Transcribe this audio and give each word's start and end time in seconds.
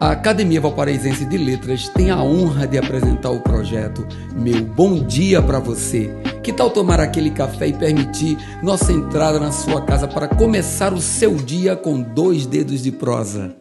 A 0.00 0.10
Academia 0.10 0.60
Valparaísense 0.60 1.24
de 1.24 1.38
Letras 1.38 1.88
tem 1.88 2.10
a 2.10 2.22
honra 2.22 2.66
de 2.66 2.76
apresentar 2.76 3.30
o 3.30 3.40
projeto 3.40 4.06
Meu 4.34 4.64
Bom 4.64 5.04
Dia 5.04 5.40
para 5.40 5.58
Você. 5.60 6.10
Que 6.42 6.52
tal 6.52 6.70
tomar 6.70 6.98
aquele 7.00 7.30
café 7.30 7.68
e 7.68 7.72
permitir 7.72 8.36
nossa 8.62 8.92
entrada 8.92 9.38
na 9.38 9.52
sua 9.52 9.80
casa 9.82 10.08
para 10.08 10.26
começar 10.26 10.92
o 10.92 11.00
seu 11.00 11.36
dia 11.36 11.76
com 11.76 12.02
dois 12.02 12.46
dedos 12.46 12.82
de 12.82 12.90
prosa? 12.90 13.56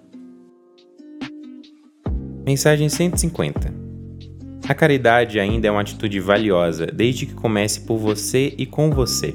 Mensagem 2.44 2.90
150 2.90 3.72
A 4.68 4.74
caridade 4.74 5.40
ainda 5.40 5.68
é 5.68 5.72
uma 5.72 5.82
atitude 5.82 6.20
valiosa 6.20 6.88
desde 6.88 7.28
que 7.28 7.36
comece 7.36 7.82
por 7.82 8.00
você 8.00 8.54
e 8.58 8.66
com 8.66 8.90
você. 8.90 9.34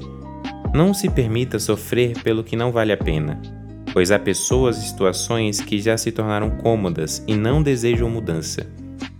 Não 0.73 0.93
se 0.93 1.09
permita 1.09 1.57
sofrer 1.57 2.21
pelo 2.21 2.43
que 2.43 2.57
não 2.57 2.71
vale 2.71 2.91
a 2.91 2.97
pena 2.97 3.56
pois 3.97 4.11
há 4.11 4.19
pessoas 4.19 4.77
e 4.77 4.87
situações 4.89 5.59
que 5.59 5.81
já 5.81 5.97
se 5.97 6.11
tornaram 6.11 6.51
cômodas 6.51 7.23
e 7.27 7.35
não 7.35 7.63
desejam 7.63 8.07
mudança. 8.07 8.67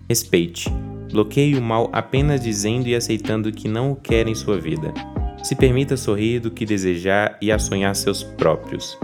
Respeite. 0.08 0.72
Bloqueie 1.12 1.56
o 1.56 1.62
mal 1.64 1.90
apenas 1.92 2.42
dizendo 2.42 2.88
e 2.88 2.94
aceitando 2.94 3.52
que 3.52 3.68
não 3.68 3.94
o 3.94 3.96
quer 3.96 4.28
em 4.28 4.36
sua 4.36 4.60
vida. 4.60 4.94
Se 5.42 5.56
permita 5.56 5.98
sorrir 5.98 6.42
do 6.42 6.52
que 6.52 6.64
desejar 6.64 7.40
e 7.42 7.52
a 7.52 7.58
sonhar 7.58 7.96
seus 7.96 8.22
próprios. 8.22 8.96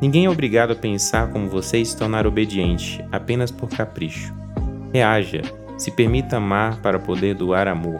Ninguém 0.00 0.24
é 0.24 0.30
obrigado 0.30 0.70
a 0.70 0.74
pensar 0.74 1.30
como 1.30 1.46
você 1.46 1.76
e 1.76 1.84
se 1.84 1.94
tornar 1.94 2.26
obediente 2.26 3.04
apenas 3.12 3.50
por 3.50 3.68
capricho. 3.68 4.32
Reaja, 4.94 5.42
se 5.76 5.90
permita 5.90 6.38
amar 6.38 6.80
para 6.80 6.98
poder 6.98 7.34
doar 7.34 7.68
amor. 7.68 7.98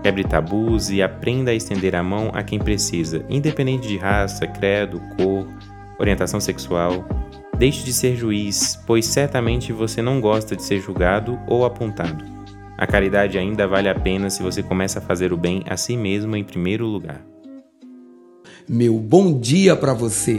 Quebre 0.00 0.22
tabus 0.22 0.90
e 0.90 1.02
aprenda 1.02 1.50
a 1.50 1.54
estender 1.54 1.96
a 1.96 2.04
mão 2.04 2.30
a 2.32 2.44
quem 2.44 2.60
precisa, 2.60 3.26
independente 3.28 3.88
de 3.88 3.96
raça, 3.96 4.46
credo, 4.46 5.00
cor, 5.16 5.48
orientação 5.98 6.40
sexual. 6.40 7.04
Deixe 7.58 7.84
de 7.84 7.92
ser 7.92 8.16
juiz, 8.16 8.80
pois 8.86 9.06
certamente 9.06 9.72
você 9.72 10.02
não 10.02 10.20
gosta 10.20 10.56
de 10.56 10.62
ser 10.62 10.80
julgado 10.80 11.38
ou 11.46 11.64
apontado. 11.64 12.24
A 12.76 12.86
caridade 12.86 13.38
ainda 13.38 13.66
vale 13.66 13.88
a 13.88 13.94
pena 13.94 14.28
se 14.28 14.42
você 14.42 14.62
começa 14.62 14.98
a 14.98 15.02
fazer 15.02 15.32
o 15.32 15.36
bem 15.36 15.62
a 15.68 15.76
si 15.76 15.96
mesmo 15.96 16.34
em 16.34 16.42
primeiro 16.42 16.86
lugar. 16.86 17.24
Meu 18.68 18.98
bom 18.98 19.38
dia 19.38 19.76
para 19.76 19.94
você! 19.94 20.38